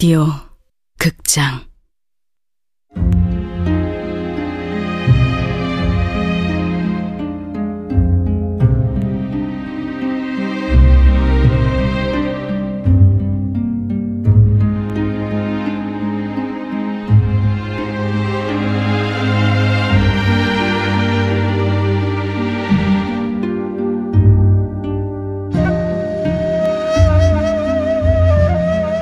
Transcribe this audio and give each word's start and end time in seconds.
라디오 0.00 0.28
극장. 0.98 1.60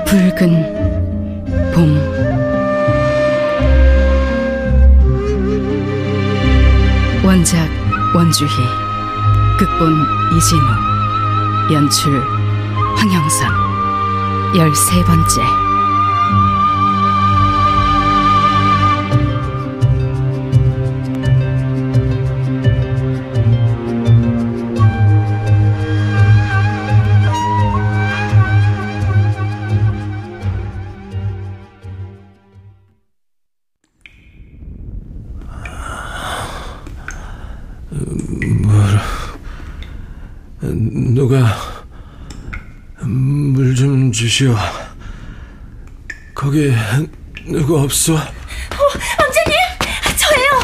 붉은 0.06 0.77
봄. 1.78 1.95
원작 7.24 7.69
원주희 8.12 8.50
극본 9.59 9.95
이진우 10.36 11.72
연출 11.72 12.20
황영선. 12.96 14.56
열세 14.56 15.05
번째 15.05 15.67
누가 41.19 41.83
물 43.02 43.74
좀 43.74 44.12
주시오. 44.12 44.56
거기 46.33 46.72
누구 47.44 47.77
없어? 47.80 48.14
어, 48.14 48.19
왕자님, 49.19 49.58
저예요. 50.16 50.61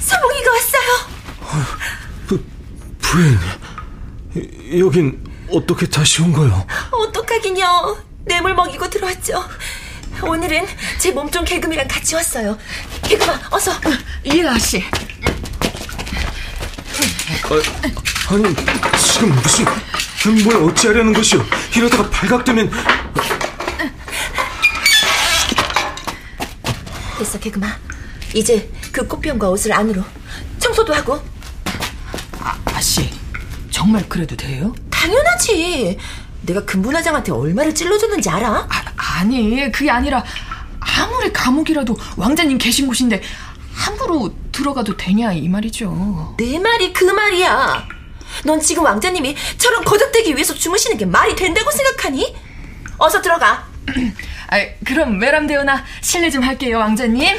서봉이가 0.00 0.50
왔어요. 0.50 0.90
부, 2.26 2.42
부인, 2.98 3.38
여긴 4.80 5.22
어떻게 5.52 5.86
다시 5.86 6.22
온 6.22 6.32
거요? 6.32 6.66
어떡하긴요. 6.90 7.98
뇌물 8.24 8.52
먹이고 8.56 8.90
들어왔죠. 8.90 9.44
오늘은 10.24 10.66
제 10.98 11.12
몸종 11.12 11.44
개금이랑 11.44 11.86
같이 11.86 12.16
왔어요. 12.16 12.58
개금아, 13.02 13.38
어서. 13.52 13.70
이라 14.24 14.58
씨. 14.58 14.82
아, 17.44 18.34
아니, 18.34 18.42
지금 19.16 19.30
무슨, 19.30 20.44
뭘 20.44 20.62
어찌하려는 20.62 21.14
것이오? 21.14 21.40
이러다가 21.74 22.10
발각되면... 22.10 22.70
됐어, 27.18 27.40
개금아. 27.40 27.66
이제 28.34 28.70
그 28.92 29.08
꽃병과 29.08 29.48
옷을 29.48 29.72
안으로. 29.72 30.04
청소도 30.58 30.92
하고. 30.92 31.18
아, 32.40 32.58
아씨, 32.66 33.08
정말 33.70 34.06
그래도 34.06 34.36
돼요? 34.36 34.74
당연하지. 34.90 35.96
내가 36.42 36.66
금분화장한테 36.66 37.32
얼마를 37.32 37.74
찔러줬는지 37.74 38.28
알아? 38.28 38.68
아, 38.68 38.84
아니, 38.96 39.72
그게 39.72 39.90
아니라 39.90 40.22
아무리 40.78 41.32
감옥이라도 41.32 41.96
왕자님 42.18 42.58
계신 42.58 42.86
곳인데 42.86 43.22
함부로 43.72 44.34
들어가도 44.52 44.94
되냐 44.98 45.32
이 45.32 45.48
말이죠. 45.48 46.34
내 46.36 46.58
말이 46.58 46.92
그 46.92 47.04
말이야. 47.06 47.96
넌 48.44 48.60
지금 48.60 48.84
왕자님이 48.84 49.36
저런 49.58 49.84
거적대기 49.84 50.34
위해서 50.34 50.54
주무시는 50.54 50.96
게 50.96 51.04
말이 51.06 51.34
된다고 51.36 51.70
생각하니? 51.70 52.34
어서 52.98 53.20
들어가. 53.20 53.66
아, 54.48 54.58
그럼 54.84 55.20
외람되오나 55.20 55.84
실례 56.00 56.30
좀 56.30 56.42
할게요, 56.42 56.78
왕자님. 56.78 57.36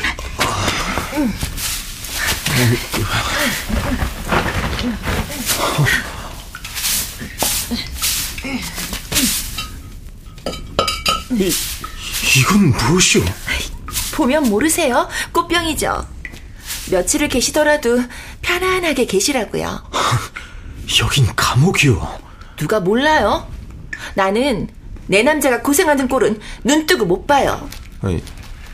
이, 11.31 11.51
이건 12.39 12.69
무엇이오? 12.71 13.23
보면 14.15 14.49
모르세요. 14.49 15.07
꽃병이죠. 15.31 16.07
며칠을 16.91 17.27
계시더라도 17.29 18.01
편안하게 18.41 19.05
계시라고요. 19.05 19.83
여긴 21.01 21.27
감옥이오. 21.35 22.01
누가 22.55 22.79
몰라요? 22.79 23.47
나는 24.15 24.67
내 25.07 25.23
남자가 25.23 25.61
고생하는 25.61 26.07
꼴은 26.07 26.39
눈 26.63 26.85
뜨고 26.85 27.05
못 27.05 27.25
봐요. 27.27 27.67
아니, 28.01 28.23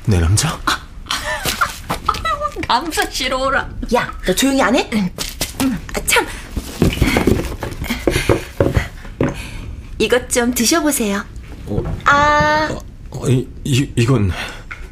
내 0.05 0.19
남자? 0.19 0.59
감사시러워라. 2.67 3.69
야, 3.95 4.11
너 4.25 4.33
조용히 4.33 4.61
안 4.61 4.75
해? 4.75 4.89
아, 5.95 5.99
참. 6.05 6.25
이것 9.99 10.29
좀 10.29 10.53
드셔보세요. 10.53 11.23
어, 11.67 11.83
아, 12.05 12.69
어, 13.11 13.27
이, 13.29 13.47
이, 13.63 13.89
이건 13.95 14.31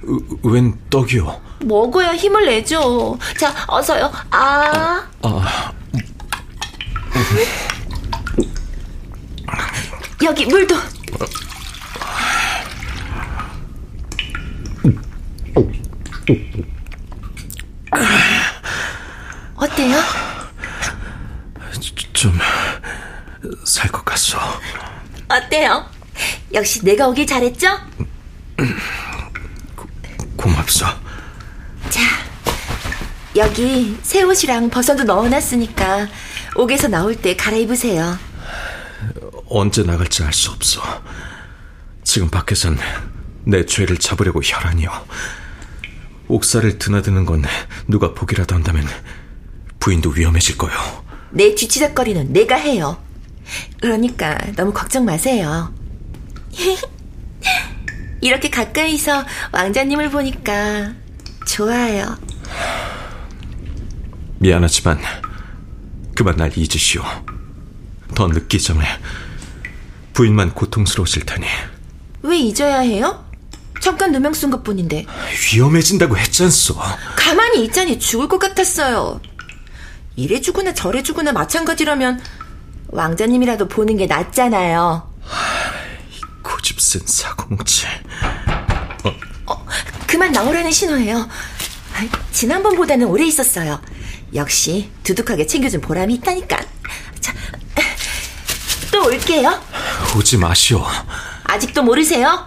으, 0.03 0.19
웬 0.43 0.77
떡이오? 0.89 1.41
먹어야 1.65 2.15
힘을 2.15 2.45
내죠. 2.45 3.17
자, 3.37 3.53
어서요. 3.67 4.11
아, 4.31 5.07
아, 5.21 5.70
여기 10.23 10.45
물도. 10.45 10.75
어때요? 19.55 19.97
좀 22.13 22.31
살 23.65 23.91
것 23.91 24.03
같소. 24.05 24.37
어때요? 25.27 25.85
역시 26.53 26.83
내가 26.83 27.07
오길 27.07 27.25
잘했죠? 27.25 27.67
고맙소. 30.37 30.85
자, 33.41 33.47
여기 33.47 33.97
새 34.03 34.21
옷이랑 34.21 34.69
버섯도 34.69 35.03
넣어놨으니까 35.03 36.07
옥에서 36.57 36.87
나올 36.87 37.15
때 37.15 37.35
갈아입으세요. 37.35 38.15
언제 39.49 39.81
나갈지 39.81 40.21
알 40.21 40.31
수 40.31 40.51
없어. 40.51 40.79
지금 42.03 42.29
밖에선 42.29 42.77
내 43.45 43.65
죄를 43.65 43.97
잡으려고 43.97 44.41
혈안이요. 44.43 44.91
옥사를 46.27 46.77
드나드는 46.77 47.25
건 47.25 47.43
누가 47.87 48.13
보기라도 48.13 48.53
한다면 48.53 48.85
부인도 49.79 50.11
위험해질 50.11 50.59
거요. 50.59 50.71
내 51.31 51.55
뒤치다거리는 51.55 52.31
내가 52.33 52.57
해요. 52.57 53.01
그러니까 53.81 54.37
너무 54.55 54.71
걱정 54.71 55.03
마세요. 55.03 55.73
이렇게 58.21 58.51
가까이서 58.51 59.25
왕자님을 59.51 60.11
보니까 60.11 60.93
좋아요. 61.47 62.19
미안하지만 64.41 64.99
그만 66.15 66.35
날 66.35 66.51
잊으시오. 66.57 67.03
더 68.15 68.27
늦기 68.27 68.59
전에 68.59 68.83
부인만 70.13 70.53
고통스러우실 70.53 71.25
테니 71.27 71.45
왜 72.23 72.37
잊어야 72.39 72.79
해요? 72.79 73.23
잠깐 73.79 74.11
누명 74.11 74.33
쓴 74.33 74.49
것뿐인데 74.49 75.05
위험해진다고 75.53 76.17
했잖소. 76.17 76.75
가만히 77.15 77.63
있자니 77.65 77.99
죽을 77.99 78.27
것 78.27 78.39
같았어요. 78.39 79.21
이래 80.15 80.41
주거나 80.41 80.73
저래 80.73 81.03
주거나 81.03 81.31
마찬가지라면 81.31 82.21
왕자님이라도 82.87 83.67
보는 83.67 83.95
게 83.97 84.07
낫잖아요. 84.07 85.07
고집센 86.41 87.01
사고뭉치. 87.05 87.85
어, 89.45 89.65
그만 90.07 90.31
나오라는 90.31 90.71
신호예요. 90.71 91.17
아, 91.93 92.07
지난번보다는 92.31 93.05
오래 93.07 93.25
있었어요. 93.25 93.79
역시 94.33 94.89
두둑하게 95.03 95.45
챙겨준 95.45 95.81
보람이 95.81 96.13
있다니까. 96.15 96.57
자, 97.19 97.33
또 98.91 99.05
올게요. 99.05 99.61
오지 100.17 100.37
마시오. 100.37 100.83
아직도 101.43 101.83
모르세요? 101.83 102.45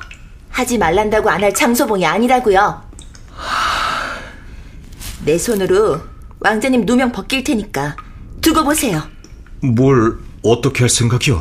하지 0.51 0.79
말란다고 0.79 1.29
안 1.31 1.43
할 1.43 1.53
장소봉이 1.53 2.07
아니라고요. 2.07 2.83
내 5.25 5.39
손으로 5.39 6.01
왕자님 6.41 6.85
누명 6.87 7.13
벗길 7.13 7.43
테니까 7.45 7.97
두고 8.41 8.65
보세요. 8.65 9.03
뭘 9.63 10.19
어떻게 10.43 10.81
할 10.81 10.89
생각이오? 10.91 11.41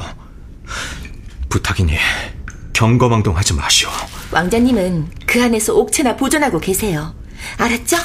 부탁이니 1.50 1.94
경거망동하지 2.74 3.54
마시오. 3.54 3.90
왕자님은 4.32 5.10
그 5.28 5.44
안에서 5.44 5.74
옥체나 5.76 6.16
보존하고 6.16 6.60
계세요. 6.60 7.14
알았죠? 7.58 7.98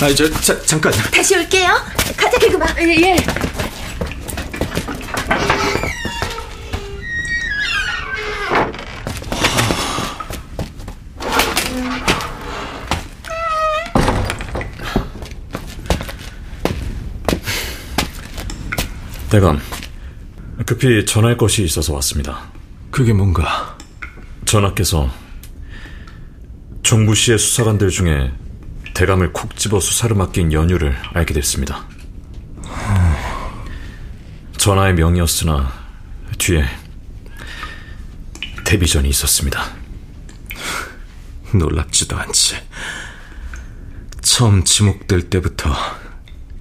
아, 0.00 0.14
저, 0.14 0.30
자, 0.30 0.62
잠깐. 0.62 0.92
다시 1.12 1.36
올게요. 1.36 1.70
가자, 2.16 2.38
개구마. 2.38 2.66
예, 2.80 3.02
예. 3.02 3.16
대감, 19.30 19.60
급히 20.64 21.04
전할 21.04 21.36
것이 21.36 21.64
있어서 21.64 21.92
왔습니다. 21.94 22.50
그게 22.92 23.12
뭔가? 23.12 23.76
전하께서 24.46 25.10
정부 26.84 27.14
씨의 27.16 27.38
수사관들 27.38 27.90
중에 27.90 28.32
대감을 28.98 29.32
콕 29.32 29.56
집어 29.56 29.78
수사를 29.78 30.16
맡긴 30.16 30.52
연유를 30.52 30.92
알게 31.14 31.32
됐습니다. 31.34 31.86
전하의 34.56 34.94
명이었으나 34.94 35.72
뒤에 36.36 36.64
데뷔전이 38.64 39.08
있었습니다. 39.08 39.62
놀랍지도 41.54 42.16
않지. 42.16 42.56
처음 44.20 44.64
지목될 44.64 45.30
때부터 45.30 45.72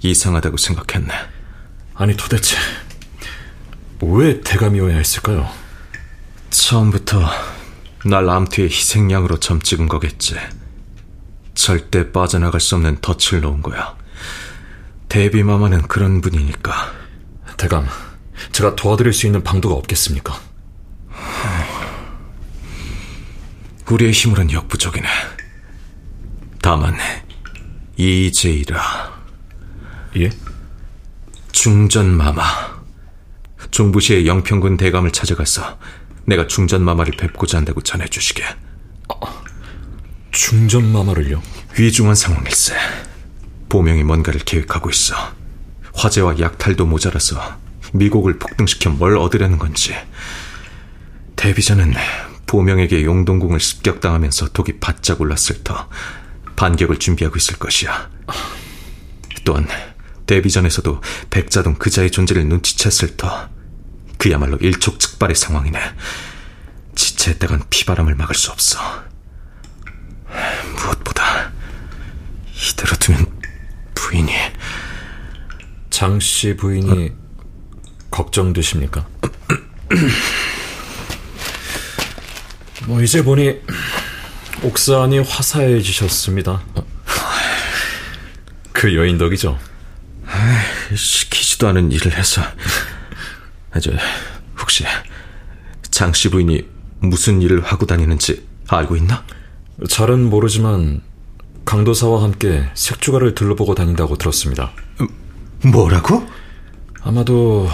이상하다고 0.04 0.57
생각했네. 0.57 1.12
아니 1.95 2.16
도대체 2.16 2.56
왜 4.00 4.42
대감이어야 4.42 4.95
했을까요? 4.95 5.50
처음부터 6.51 7.19
날 8.06 8.30
암투의 8.30 8.69
희생양으로 8.69 9.39
점 9.39 9.60
찍은 9.60 9.88
거겠지. 9.88 10.36
절대 11.67 12.13
빠져나갈 12.13 12.61
수 12.61 12.75
없는 12.75 12.99
덫을 13.01 13.41
놓은 13.41 13.61
거야. 13.61 13.97
데뷔마마는 15.09 15.89
그런 15.89 16.21
분이니까. 16.21 16.93
대감, 17.57 17.85
제가 18.53 18.77
도와드릴 18.77 19.11
수 19.11 19.25
있는 19.25 19.43
방도가 19.43 19.75
없겠습니까? 19.75 20.39
우리의 23.91 24.13
힘으론 24.13 24.49
역부족이네. 24.49 25.09
다만 26.61 26.95
이제이라 27.97 28.81
예? 30.19 30.29
중전마마 31.51 32.43
종부시의 33.71 34.25
영평군 34.25 34.77
대감을 34.77 35.11
찾아가서 35.11 35.77
내가 36.23 36.47
중전마마를 36.47 37.17
뵙고자 37.17 37.57
한다고 37.57 37.81
전해주시게. 37.81 38.45
중전 40.38 40.92
마마를요? 40.92 41.42
위중한 41.80 42.13
상황일세. 42.13 42.75
보명이 43.69 44.04
뭔가를 44.04 44.39
계획하고 44.42 44.92
있어. 44.92 45.16
화재와 45.95 46.38
약탈도 46.38 46.86
모자라서 46.86 47.57
미국을 47.92 48.38
폭등시켜 48.38 48.92
뭘 48.92 49.18
얻으려는 49.18 49.57
건지. 49.57 49.95
데뷔전은 51.36 51.95
보명에게 52.45 53.04
용동궁을 53.04 53.60
습격당하면서 53.60 54.50
독이 54.50 54.80
바짝 54.80 55.22
올랐을 55.22 55.63
터 55.63 55.89
반격을 56.56 57.00
준비하고 57.00 57.36
있을 57.36 57.57
것이야. 57.57 58.07
또한 59.44 59.68
데뷔전에서도 60.28 61.01
백자동 61.31 61.75
그자의 61.80 62.12
존재를 62.12 62.44
눈치챘을 62.44 63.18
터 63.18 63.50
그야말로 64.19 64.57
일촉즉발의 64.57 65.36
상황이네. 65.36 65.80
지체했다간 66.94 67.63
피바람을 67.72 68.13
막을 68.13 68.36
수 68.36 68.51
없어. 68.51 69.16
무엇보다 70.75 71.51
이대로 72.56 72.95
두면 72.98 73.25
부인이 73.95 74.31
장 75.89 76.19
씨 76.19 76.56
부인이 76.56 77.12
걱정되십니까? 78.12 79.07
뭐 82.86 83.01
이제 83.01 83.24
보니 83.24 83.59
옥사안이 84.63 85.19
화사해지셨습니다. 85.19 86.62
그 88.74 88.95
여인 88.95 89.18
덕이죠. 89.18 89.60
시키지도 90.95 91.68
않은 91.69 91.92
일을 91.92 92.15
해서 92.18 92.42
아, 93.71 93.80
저 93.80 93.92
혹시 94.60 94.86
장 95.92 96.13
씨 96.13 96.30
부인이 96.30 96.65
무슨 97.00 97.42
일을 97.42 97.63
하고 97.63 97.86
다니는지 97.86 98.48
알고 98.68 98.95
있나? 98.98 99.24
잘은 99.85 100.29
모르지만 100.29 101.01
강도사와 101.65 102.24
함께 102.24 102.69
색주가를 102.74 103.35
둘러보고 103.35 103.75
다닌다고 103.75 104.18
들었습니다. 104.18 104.71
뭐라고? 105.63 106.25
아마도 107.01 107.69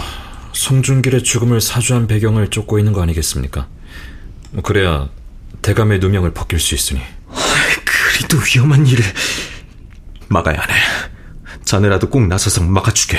송중길의 0.52 1.24
죽음을 1.24 1.60
사주한 1.60 2.06
배경을 2.06 2.48
쫓고 2.50 2.78
있는 2.78 2.92
거 2.92 3.02
아니겠습니까? 3.02 3.68
뭐 4.50 4.62
그래야 4.62 5.08
대감의 5.62 6.00
누명을 6.00 6.32
벗길 6.34 6.60
수 6.60 6.74
있으니. 6.74 7.00
그리도 7.84 8.38
위험한 8.38 8.86
일을 8.86 9.04
막아야 10.28 10.58
하네. 10.60 10.74
자네라도 11.64 12.10
꼭 12.10 12.26
나서서 12.26 12.62
막아주게. 12.62 13.18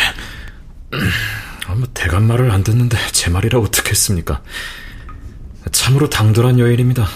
아, 1.68 1.74
뭐 1.76 1.88
대감 1.94 2.28
말을 2.28 2.52
안 2.52 2.64
듣는데 2.64 2.98
제 3.12 3.30
말이라 3.30 3.60
어떻겠습니까? 3.60 4.42
참으로 5.72 6.10
당돌한 6.10 6.60
여인입니다. 6.60 7.08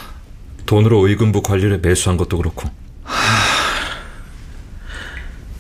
돈으로 0.69 1.07
의금부 1.07 1.41
관리를 1.41 1.79
매수한 1.79 2.15
것도 2.15 2.37
그렇고. 2.37 2.69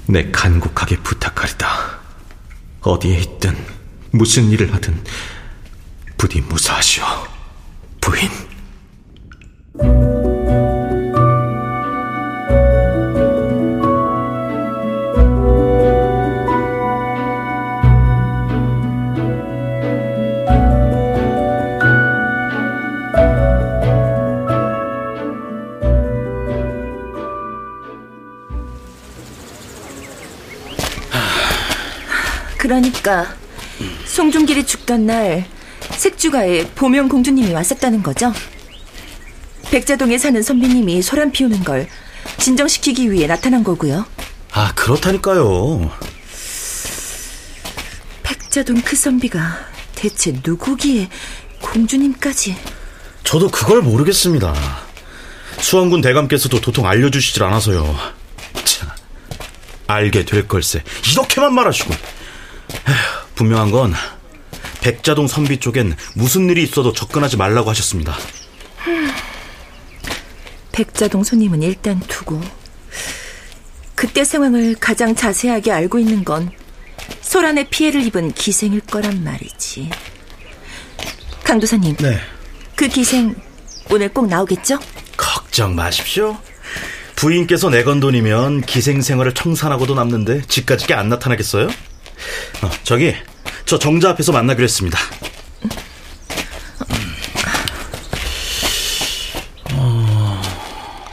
내 0.05 0.29
간곡하게 0.29 0.97
부탁하리다. 0.97 1.67
어디에 2.81 3.17
있든 3.17 3.57
무슨 4.11 4.51
일을 4.51 4.71
하든 4.75 5.03
부디 6.15 6.41
무사하시오, 6.41 7.03
부인. 7.99 8.29
그러니까 32.59 33.33
송중길이 34.05 34.65
죽던 34.65 35.05
날 35.05 35.47
색주가에 35.91 36.67
보명 36.75 37.07
공주님이 37.07 37.53
왔었다는 37.53 38.03
거죠? 38.03 38.33
백자동에 39.71 40.17
사는 40.17 40.43
선비님이 40.43 41.01
소란 41.01 41.31
피우는 41.31 41.63
걸 41.63 41.87
진정시키기 42.37 43.11
위해 43.11 43.27
나타난 43.27 43.63
거고요. 43.63 44.05
아, 44.51 44.73
그렇다니까요. 44.75 45.89
백자동 48.23 48.81
그 48.83 48.95
선비가 48.97 49.57
대체 49.95 50.33
누구기에 50.43 51.07
공주님까지? 51.61 52.57
저도 53.23 53.47
그걸 53.49 53.81
모르겠습니다. 53.81 54.53
수원군 55.61 56.01
대감께서도 56.01 56.59
도통 56.59 56.87
알려주시질 56.87 57.41
않아서요. 57.43 57.95
참, 58.65 58.89
알게 59.87 60.25
될 60.25 60.45
걸세. 60.47 60.83
이렇게만 61.09 61.53
말하시고. 61.53 62.18
분명한 63.35 63.71
건 63.71 63.93
백자동 64.81 65.27
선비 65.27 65.59
쪽엔 65.59 65.95
무슨 66.15 66.49
일이 66.49 66.63
있어도 66.63 66.93
접근하지 66.93 67.37
말라고 67.37 67.69
하셨습니다. 67.69 68.15
백자동 70.71 71.23
손님은 71.23 71.61
일단 71.61 71.99
두고 71.99 72.41
그때 73.95 74.23
상황을 74.23 74.75
가장 74.79 75.13
자세하게 75.13 75.71
알고 75.71 75.99
있는 75.99 76.23
건 76.23 76.51
소란에 77.21 77.67
피해를 77.69 78.01
입은 78.05 78.31
기생일 78.31 78.79
거란 78.81 79.23
말이지. 79.23 79.89
강도사님, 81.43 81.97
네. 81.97 82.17
그 82.75 82.87
기생 82.87 83.35
오늘 83.91 84.07
꼭 84.09 84.27
나오겠죠? 84.27 84.79
걱정 85.17 85.75
마십시오. 85.75 86.37
부인께서 87.15 87.69
내건 87.69 87.99
돈이면 87.99 88.61
기생 88.61 89.01
생활을 89.01 89.33
청산하고도 89.33 89.95
남는데 89.95 90.43
집까지 90.47 90.93
안 90.93 91.09
나타나겠어요? 91.09 91.67
어, 92.61 92.69
저기 92.83 93.15
저 93.65 93.77
정자 93.77 94.09
앞에서 94.11 94.31
만나기로 94.31 94.63
했습니다. 94.63 94.97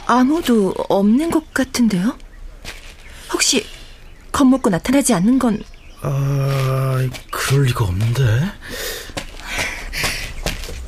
아무도 0.07 0.73
없는 0.89 1.29
것 1.29 1.53
같은데요? 1.53 2.17
혹시 3.31 3.65
겁먹고 4.31 4.69
나타나지 4.69 5.13
않는 5.13 5.37
건 5.37 5.61
아, 6.01 7.07
그럴 7.31 7.63
리가 7.65 7.83
없는데. 7.85 8.23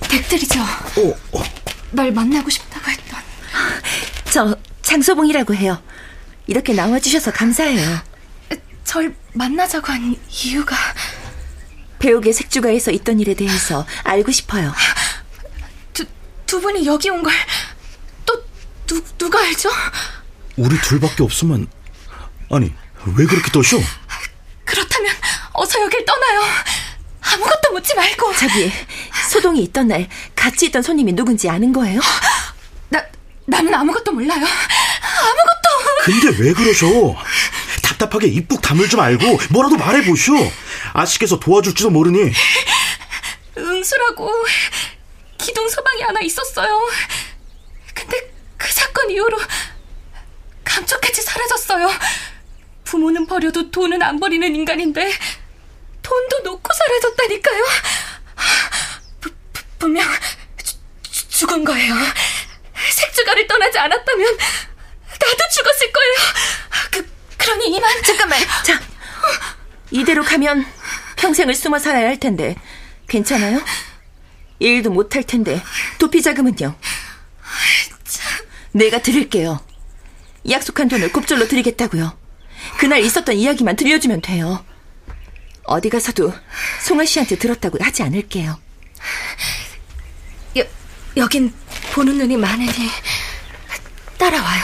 댁들이죠. 0.09 0.59
어, 0.61 1.37
어. 1.37 1.43
날 1.91 2.11
만나고 2.11 2.49
싶다고 2.49 2.89
했던. 2.91 3.19
저 4.31 4.55
장소봉이라고 4.83 5.55
해요. 5.55 5.81
이렇게 6.47 6.73
나와주셔서 6.73 7.31
감사해요. 7.31 7.97
절 8.89 9.13
만나자고 9.33 9.93
한 9.93 10.15
이유가 10.27 10.75
배우계 11.99 12.33
색주가에서 12.33 12.89
있던 12.89 13.19
일에 13.19 13.35
대해서 13.35 13.85
알고 14.03 14.31
싶어요. 14.31 14.73
두, 15.93 16.03
두 16.47 16.59
분이 16.59 16.87
여기 16.87 17.11
온 17.11 17.21
걸또 17.21 18.43
누가 19.19 19.41
알죠? 19.41 19.69
우리 20.57 20.75
둘밖에 20.81 21.21
없으면 21.21 21.67
아니 22.49 22.73
왜 23.15 23.25
그렇게 23.27 23.51
떠셔? 23.51 23.77
그렇다면 24.65 25.13
어서 25.53 25.79
여길 25.83 26.03
떠나요. 26.03 26.41
아무것도 27.21 27.73
묻지 27.73 27.93
말고. 27.93 28.35
자기 28.37 28.71
소동이 29.29 29.61
있던 29.65 29.89
날 29.89 30.09
같이 30.35 30.65
있던 30.65 30.81
손님이 30.81 31.13
누군지 31.13 31.47
아는 31.47 31.71
거예요? 31.73 32.01
나 32.89 33.05
나는 33.45 33.71
아무것도 33.71 34.13
몰라요. 34.13 34.43
아무것도. 34.43 35.59
근데 36.05 36.43
왜 36.43 36.53
그러셔? 36.53 36.87
답답하게 37.99 38.27
입국 38.27 38.61
다물지 38.61 38.95
말고 38.95 39.39
뭐라도 39.49 39.75
말해보시오. 39.75 40.35
아씨께서 40.93 41.39
도와줄지도 41.39 41.89
모르니. 41.89 42.31
응수라고 43.57 44.31
기둥 45.37 45.67
서방이 45.67 46.01
하나 46.03 46.21
있었어요. 46.21 46.89
근데 47.93 48.31
그 48.57 48.71
사건 48.71 49.11
이후로 49.11 49.37
감쪽같이 50.63 51.21
사라졌어요. 51.21 51.89
부모는 52.85 53.27
버려도 53.27 53.69
돈은 53.69 54.01
안 54.01 54.19
버리는 54.19 54.55
인간인데 54.55 55.11
돈도 56.01 56.39
놓고 56.39 56.73
사라졌다니까요. 56.73 57.63
부, 59.19 59.29
부, 59.51 59.61
분명 59.77 60.07
주, 61.11 61.27
죽은 61.27 61.65
거예요. 61.65 61.93
색주가를 62.91 63.45
떠나지 63.45 63.77
않았다면 63.77 64.37
나도 65.11 65.49
죽었을 65.51 65.91
거예요. 65.91 66.13
그, 66.91 67.19
그러니 67.37 67.67
이만 67.75 68.03
잠깐만. 68.03 68.39
자, 68.63 68.79
이대로 69.99 70.23
가면 70.23 70.65
평생을 71.17 71.53
숨어 71.53 71.77
살아야 71.79 72.07
할 72.07 72.17
텐데 72.19 72.55
괜찮아요? 73.07 73.61
일도 74.59 74.91
못 74.91 75.15
할 75.15 75.23
텐데 75.23 75.61
도피 75.97 76.21
자금은요? 76.21 76.75
내가 78.71 79.01
드릴게요. 79.01 79.59
약속한 80.49 80.87
돈을 80.87 81.11
곱절로 81.11 81.47
드리겠다고요. 81.47 82.17
그날 82.77 82.99
있었던 83.01 83.35
이야기만 83.35 83.75
들려주면 83.75 84.21
돼요. 84.21 84.63
어디 85.63 85.89
가서도 85.89 86.33
송아 86.81 87.05
씨한테 87.05 87.37
들었다고 87.37 87.77
하지 87.83 88.03
않을게요. 88.03 88.59
여, 90.57 90.63
여긴 91.17 91.53
보는 91.93 92.17
눈이 92.17 92.37
많으니 92.37 92.71
따라와요. 94.17 94.63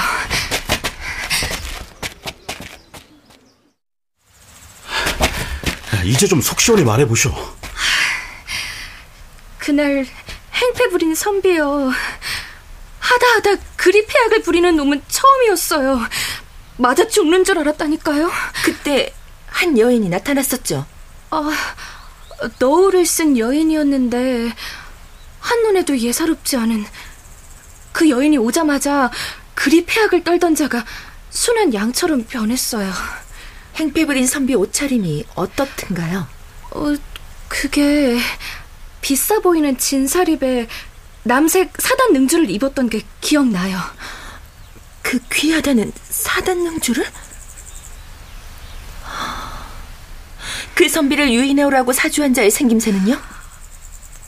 이제 6.05 6.27
좀 6.27 6.41
속 6.41 6.59
시원히 6.61 6.83
말해보쇼. 6.83 7.31
그날 9.57 10.05
행패 10.53 10.89
부린 10.89 11.15
선비요. 11.15 11.91
하다 12.99 13.27
하다 13.35 13.61
그리 13.75 14.05
폐악을 14.05 14.41
부리는 14.43 14.75
놈은 14.75 15.01
처음이었어요. 15.07 16.01
맞아 16.77 17.07
죽는 17.07 17.43
줄 17.43 17.57
알았다니까요. 17.59 18.31
그때 18.63 19.13
한 19.47 19.77
여인이 19.77 20.09
나타났었죠. 20.09 20.85
아, 21.31 21.51
너울을 22.59 23.05
쓴 23.05 23.37
여인이었는데 23.37 24.53
한눈에도 25.39 25.97
예사롭지 25.97 26.57
않은 26.57 26.85
그 27.91 28.09
여인이 28.09 28.37
오자마자 28.37 29.09
그리 29.53 29.85
폐악을 29.85 30.23
떨던 30.23 30.55
자가 30.55 30.83
순한 31.29 31.73
양처럼 31.73 32.25
변했어요. 32.25 32.91
행패 33.75 34.05
부린 34.05 34.25
선비 34.25 34.55
옷차림이 34.55 35.25
어떻든가요? 35.35 36.27
어, 36.71 36.95
그게 37.47 38.17
비싸 39.01 39.39
보이는 39.39 39.77
진사립에 39.77 40.67
남색 41.23 41.73
사단 41.79 42.13
능주를 42.13 42.49
입었던 42.49 42.89
게 42.89 43.01
기억나요. 43.21 43.79
그 45.01 45.19
귀하다는 45.31 45.91
사단 46.09 46.63
능주를? 46.63 47.05
그 50.73 50.89
선비를 50.89 51.31
유인해오라고 51.31 51.93
사주한 51.93 52.33
자의 52.33 52.51
생김새는요? 52.51 53.19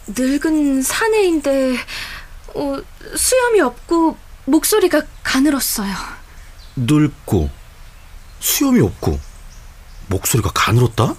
늙은 0.07 0.81
사내인데 0.81 1.77
어, 2.55 2.81
수염이 3.15 3.61
없고 3.61 4.17
목소리가 4.45 5.01
가늘었어요. 5.23 5.93
늙고 6.75 7.49
수염이 8.39 8.79
없고 8.79 9.19
목소리가 10.07 10.51
가늘었다? 10.53 11.15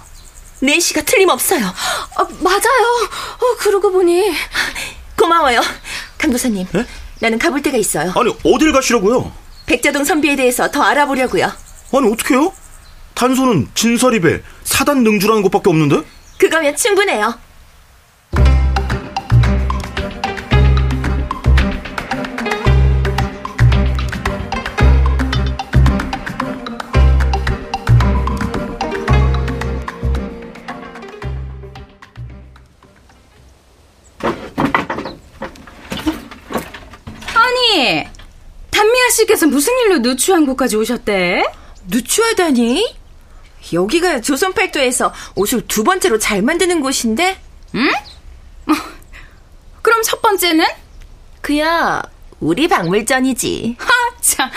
내시가 0.61 1.01
틀림없어요. 1.01 1.65
아, 1.65 2.27
맞아요. 2.41 3.09
어, 3.39 3.55
그러고 3.59 3.91
보니 3.91 4.31
고마워요. 5.17 5.61
강도사님. 6.17 6.67
네? 6.71 6.85
나는 7.19 7.39
가볼 7.39 7.61
데가 7.61 7.77
있어요. 7.77 8.13
아니 8.15 8.35
어딜 8.43 8.71
가시려고요? 8.71 9.31
백자동 9.65 10.03
선비에 10.03 10.35
대해서 10.35 10.69
더 10.71 10.81
알아보려고요. 10.83 11.45
아니 11.93 12.11
어떡해요? 12.13 12.53
단소는 13.13 13.69
진서립에 13.75 14.41
사단 14.63 15.03
능주라는 15.03 15.41
것밖에 15.43 15.69
없는데? 15.69 16.01
그거면 16.37 16.75
충분해요. 16.75 17.37
씨께서 39.19 39.47
무슨 39.47 39.73
일로 39.79 39.99
누추항구까지 39.99 40.77
오셨대? 40.77 41.43
누추하다니? 41.87 42.95
여기가 43.73 44.21
조선팔도에서 44.21 45.13
옷을 45.35 45.67
두 45.67 45.83
번째로 45.83 46.17
잘 46.17 46.41
만드는 46.41 46.81
곳인데? 46.81 47.39
응? 47.75 47.89
어, 48.67 48.73
그럼 49.81 50.01
첫 50.03 50.21
번째는? 50.21 50.65
그야 51.41 52.01
우리 52.39 52.67
박물전이지. 52.67 53.75
하, 53.77 53.89
참. 54.21 54.49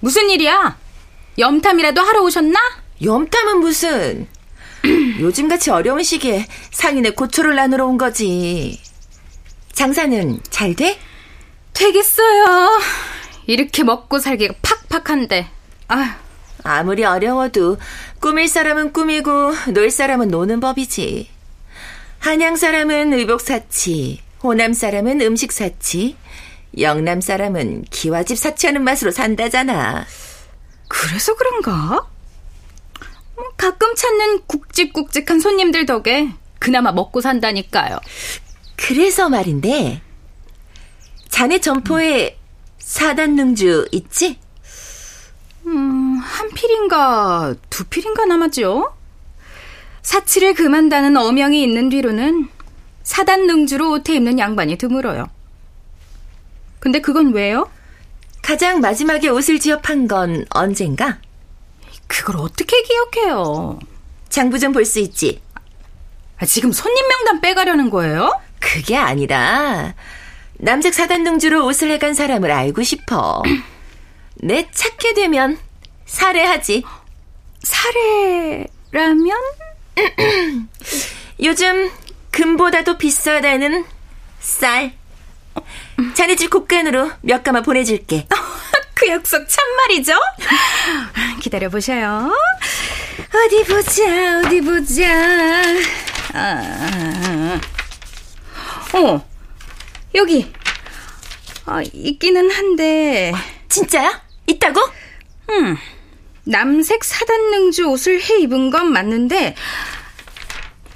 무슨 0.00 0.30
일이야? 0.30 0.78
염탐이라도 1.38 2.00
하러 2.00 2.22
오셨나? 2.22 2.58
염탐은 3.02 3.58
무슨? 3.60 4.26
요즘같이 5.20 5.70
어려운 5.70 6.02
시기에 6.02 6.46
상인의 6.70 7.14
고초를 7.14 7.54
나누러 7.54 7.86
온 7.86 7.98
거지. 7.98 8.80
장사는 9.72 10.40
잘 10.48 10.74
돼? 10.74 10.98
되겠어요. 11.80 12.78
이렇게 13.46 13.82
먹고 13.82 14.18
살기가 14.18 14.54
팍팍한데. 14.90 15.48
아휴. 15.88 16.04
아무리 16.62 17.04
어려워도 17.04 17.78
꾸밀 18.20 18.46
사람은 18.46 18.92
꾸미고 18.92 19.52
놀 19.72 19.90
사람은 19.90 20.28
노는 20.28 20.60
법이지. 20.60 21.30
한양 22.18 22.56
사람은 22.56 23.14
의복 23.14 23.40
사치, 23.40 24.20
호남 24.42 24.74
사람은 24.74 25.22
음식 25.22 25.52
사치, 25.52 26.16
영남 26.78 27.22
사람은 27.22 27.84
기와집 27.90 28.36
사치하는 28.36 28.84
맛으로 28.84 29.10
산다잖아. 29.10 30.04
그래서 30.86 31.34
그런가? 31.34 32.06
뭐 33.36 33.44
가끔 33.56 33.94
찾는 33.94 34.42
굵직굵직한 34.46 35.40
손님들 35.40 35.86
덕에 35.86 36.28
그나마 36.58 36.92
먹고 36.92 37.22
산다니까요. 37.22 37.98
그래서 38.76 39.30
말인데, 39.30 40.02
자네 41.40 41.58
점포에 41.58 42.38
사단능주 42.80 43.88
있지? 43.92 44.38
음, 45.64 46.18
한 46.18 46.50
필인가 46.50 47.54
두 47.70 47.84
필인가 47.84 48.26
남았죠. 48.26 48.94
사치를 50.02 50.52
금한다는 50.52 51.16
어명이 51.16 51.62
있는 51.62 51.88
뒤로는 51.88 52.50
사단 53.04 53.46
능주로 53.46 53.90
옷에 53.92 54.16
입는 54.16 54.38
양반이 54.38 54.76
드물어요. 54.76 55.30
근데 56.78 57.00
그건 57.00 57.32
왜요? 57.32 57.70
가장 58.42 58.80
마지막에 58.80 59.30
옷을 59.30 59.60
지업한 59.60 60.08
건 60.08 60.44
언젠가? 60.50 61.20
그걸 62.06 62.36
어떻게 62.36 62.82
기억해요? 62.82 63.78
장부 64.28 64.58
좀 64.58 64.74
볼 64.74 64.84
수 64.84 64.98
있지? 64.98 65.40
아, 66.36 66.44
지금 66.44 66.70
손님 66.70 67.08
명단 67.08 67.40
빼가려는 67.40 67.88
거예요? 67.88 68.30
그게 68.58 68.94
아니라 68.94 69.94
남색 70.62 70.92
사단능주로 70.92 71.64
옷을 71.64 71.90
해간 71.90 72.14
사람을 72.14 72.50
알고 72.50 72.82
싶어. 72.82 73.42
내 74.36 74.70
찾게 74.70 75.14
되면 75.14 75.58
살해하지. 76.06 76.84
살해라면? 77.62 79.36
요즘 81.42 81.90
금보다도 82.30 82.98
비싸다는 82.98 83.84
쌀. 84.40 84.92
자네 86.14 86.36
집 86.36 86.50
곡간으로 86.50 87.10
몇 87.22 87.42
가마 87.42 87.62
보내줄게. 87.62 88.26
그 88.94 89.08
약속 89.08 89.46
참말이죠? 89.48 90.12
기다려보셔요. 91.40 92.34
어디 93.34 93.64
보자, 93.64 94.40
어디 94.40 94.60
보자. 94.60 95.06
아, 96.34 97.60
어, 98.94 99.29
여기. 100.14 100.52
아, 101.66 101.82
있기는 101.82 102.50
한데. 102.50 103.32
진짜야? 103.68 104.22
있다고? 104.46 104.80
음, 105.50 105.76
남색 106.44 107.04
사단능주 107.04 107.88
옷을 107.88 108.20
해 108.20 108.40
입은 108.40 108.70
건 108.70 108.92
맞는데, 108.92 109.54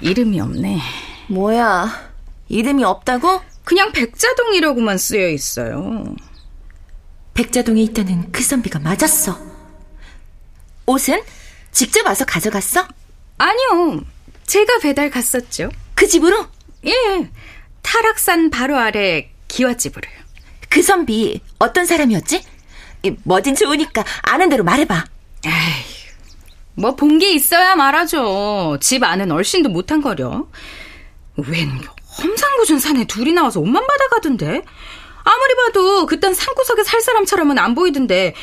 이름이 0.01 0.39
없네. 0.41 0.79
뭐야, 1.27 2.11
이름이 2.49 2.83
없다고? 2.83 3.41
그냥 3.63 3.91
백자동이라고만 3.91 4.97
쓰여 4.97 5.29
있어요. 5.29 6.03
백자동에 7.33 7.81
있다는 7.83 8.31
그 8.31 8.43
선비가 8.43 8.79
맞았어. 8.79 9.39
옷은 10.85 11.21
직접 11.71 12.05
와서 12.05 12.25
가져갔어? 12.25 12.87
아니요. 13.37 14.01
제가 14.45 14.79
배달 14.79 15.09
갔었죠. 15.09 15.71
그 15.95 16.07
집으로? 16.07 16.47
예. 16.85 16.91
타락산 17.85 18.49
바로 18.49 18.77
아래 18.77 19.29
기와집으로요. 19.47 20.13
그 20.69 20.81
선비 20.81 21.39
어떤 21.59 21.85
사람이었지? 21.85 22.43
뭐든 23.23 23.53
좋으니까 23.55 24.03
아는 24.23 24.49
대로 24.49 24.63
말해봐. 24.63 25.05
에이, 25.45 25.51
뭐 26.73 26.95
본 26.95 27.19
게 27.19 27.31
있어야 27.33 27.75
말하죠. 27.75 28.79
집 28.81 29.03
안은 29.03 29.31
얼씬도 29.31 29.69
못한 29.69 30.01
거려. 30.01 30.47
웬 31.37 31.79
험상궂은 32.17 32.79
산에 32.79 33.05
둘이 33.05 33.33
나와서 33.33 33.59
옷만 33.59 33.85
받아가던데. 33.85 34.63
아무리 35.23 35.55
봐도 35.55 36.05
그딴 36.07 36.33
산구석에 36.33 36.83
살 36.83 37.01
사람처럼은 37.01 37.59
안 37.59 37.75
보이던데. 37.75 38.33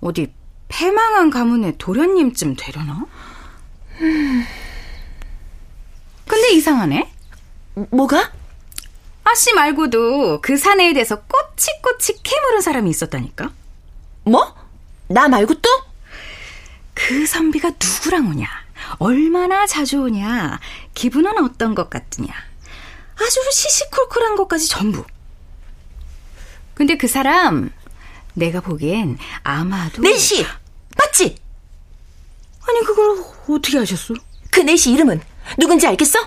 어디 0.00 0.32
패망한 0.68 1.30
가문의 1.30 1.74
도련님쯤 1.78 2.54
되려나? 2.56 3.04
근데 6.26 6.50
이상하네. 6.52 7.10
뭐가? 7.90 8.32
아씨 9.24 9.52
말고도 9.52 10.40
그 10.40 10.56
사내에 10.56 10.92
대해서 10.94 11.20
꼬치꼬치 11.22 12.22
캐물은 12.22 12.60
사람이 12.60 12.88
있었다니까. 12.90 13.50
뭐? 14.24 14.54
나 15.08 15.28
말고 15.28 15.54
또? 15.54 15.68
그 16.94 17.26
선비가 17.26 17.72
누구랑 17.80 18.28
오냐? 18.28 18.46
얼마나 18.98 19.66
자주 19.66 20.00
오냐? 20.00 20.58
기분은 20.94 21.44
어떤 21.44 21.74
것 21.74 21.90
같으냐? 21.90 22.32
아주 23.14 23.40
시시콜콜한 23.52 24.36
것까지 24.36 24.68
전부. 24.68 25.04
근데 26.74 26.96
그 26.96 27.08
사람 27.08 27.70
내가 28.34 28.60
보기엔 28.60 29.18
아마도 29.42 30.00
내시 30.00 30.46
맞지? 30.96 31.36
아니 32.68 32.80
그걸 32.84 33.24
어떻게 33.48 33.78
아셨어? 33.78 34.14
그 34.50 34.60
내시 34.60 34.92
이름은 34.92 35.20
누군지 35.58 35.86
알겠어? 35.86 36.18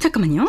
잠깐만요. 0.00 0.46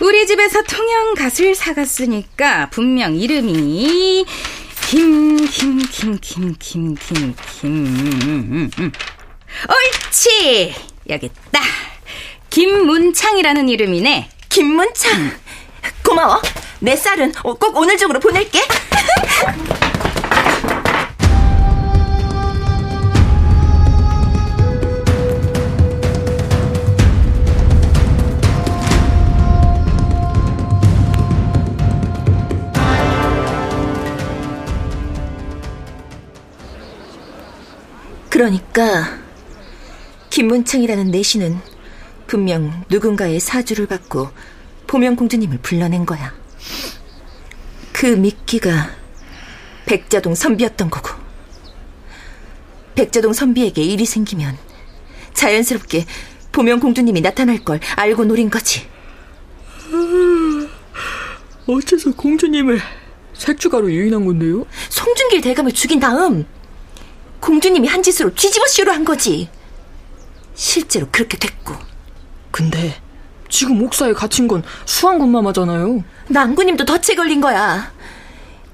우리 0.00 0.26
집에서 0.26 0.62
통영 0.62 1.14
갓을 1.14 1.54
사갔으니까 1.54 2.70
분명 2.70 3.16
이름이 3.16 4.24
김, 4.88 5.36
김, 5.36 5.78
김, 5.78 6.18
김, 6.20 6.54
김, 6.58 6.94
김, 6.94 7.34
김. 7.60 8.70
옳지! 9.68 10.74
여기 11.08 11.26
있다. 11.26 11.60
김문창이라는 12.50 13.68
이름이네. 13.68 14.30
김문창. 14.48 15.32
고마워. 16.04 16.40
내 16.78 16.94
쌀은 16.94 17.32
꼭 17.32 17.76
오늘 17.76 17.96
중으로 17.96 18.20
보낼게. 18.20 18.60
그러니까 38.36 39.18
김문창이라는 40.28 41.10
내시는 41.10 41.58
분명 42.26 42.84
누군가의 42.90 43.40
사주를 43.40 43.86
받고 43.86 44.28
보명 44.86 45.16
공주님을 45.16 45.60
불러낸 45.62 46.04
거야. 46.04 46.34
그 47.94 48.04
미끼가 48.04 48.90
백자동 49.86 50.34
선비였던 50.34 50.90
거고. 50.90 51.18
백자동 52.94 53.32
선비에게 53.32 53.80
일이 53.82 54.04
생기면 54.04 54.58
자연스럽게 55.32 56.04
보명 56.52 56.78
공주님이 56.78 57.22
나타날 57.22 57.64
걸 57.64 57.80
알고 57.96 58.26
노린 58.26 58.50
거지. 58.50 58.86
어째서 61.66 62.12
공주님을 62.12 62.80
색주가로 63.32 63.90
유인한 63.90 64.26
건데요? 64.26 64.66
송중길 64.90 65.40
대감을 65.40 65.72
죽인 65.72 66.00
다음 66.00 66.44
공주님이 67.46 67.86
한 67.86 68.02
짓으로 68.02 68.34
뒤집어 68.34 68.66
씌우려 68.66 68.92
한 68.92 69.04
거지. 69.04 69.48
실제로 70.56 71.06
그렇게 71.12 71.38
됐고. 71.38 71.76
근데 72.50 73.00
지금 73.48 73.80
옥사에 73.84 74.12
갇힌 74.14 74.48
건 74.48 74.64
수왕군 74.84 75.30
마마잖아요. 75.30 76.02
낭구님도 76.26 76.84
덫에 76.84 77.14
걸린 77.14 77.40
거야. 77.40 77.92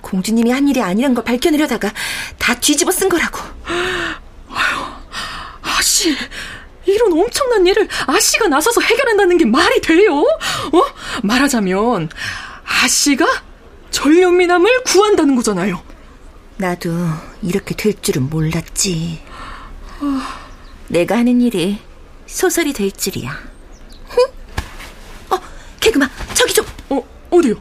공주님이 0.01 0.51
한 0.51 0.67
일이 0.69 0.81
아니란 0.81 1.13
걸 1.13 1.23
밝혀내려다가 1.23 1.93
다 2.39 2.55
뒤집어 2.55 2.91
쓴 2.91 3.11
거라고. 3.11 3.41
아씨, 5.61 6.17
이런 6.87 7.13
엄청난 7.13 7.67
일을 7.67 7.87
아씨가 8.07 8.49
나서서 8.49 8.81
해결한다는 8.81 9.37
게 9.37 9.45
말이 9.45 9.83
돼요? 9.83 10.21
어? 10.21 10.83
말하자면 11.23 12.09
아씨가 12.65 13.27
전련미남을 13.91 14.85
구한다는 14.85 15.37
거잖아요. 15.37 15.92
나도 16.63 16.93
이렇게 17.43 17.75
될 17.75 18.01
줄은 18.01 18.31
몰랐지. 18.31 19.21
내가 20.87 21.17
하는 21.17 21.41
일이 21.41 21.81
소설이 22.29 22.73
될 22.73 22.93
줄이야. 22.93 23.37
어, 25.29 25.41
개그마, 25.81 26.09
저기 26.35 26.55
좀. 26.55 26.65
어, 26.91 27.03
어디요? 27.31 27.57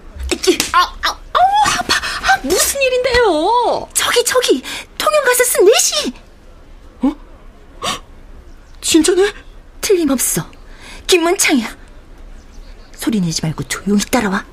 아, 0.74 0.80
아, 1.02 1.10
아우, 1.10 1.80
아파. 1.80 1.96
아, 1.98 2.38
무슨 2.44 2.80
일인데요? 2.80 3.90
저기, 3.96 4.24
저기, 4.24 4.62
통영 5.00 5.24
가서 5.24 5.44
쓴 5.46 5.66
내시. 5.66 6.14
어? 7.02 7.16
진짜네? 8.82 9.34
틀림없어. 9.82 10.46
김문창이야. 11.08 11.76
소리 12.94 13.20
내지 13.20 13.42
말고 13.42 13.64
조용히 13.64 14.04
따라와. 14.12 14.46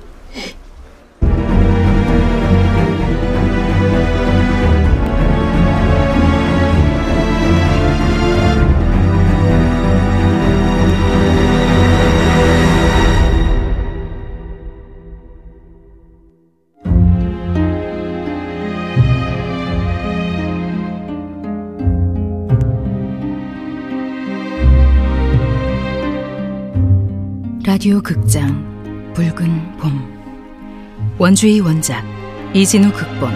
라디오 27.69 28.01
극장 28.01 29.13
붉은 29.13 29.77
봄 29.77 31.13
원주의 31.19 31.59
원작 31.59 32.03
이진우 32.51 32.91
극본 32.91 33.31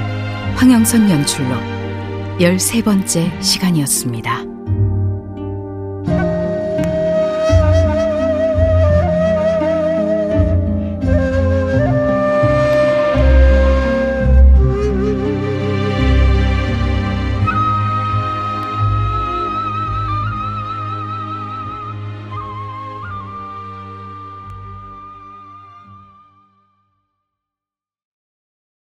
황영선 0.55 1.07
연출로 1.07 1.55
13번째 2.39 3.43
시간이었습니다. 3.43 4.52